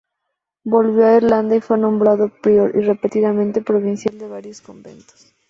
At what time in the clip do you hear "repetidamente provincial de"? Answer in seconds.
2.81-4.27